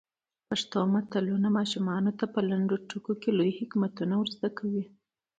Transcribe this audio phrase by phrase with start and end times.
[0.49, 4.85] پښتو متلونه ماشومانو ته په لنډو ټکو کې لوی حکمتونه ور زده کوي.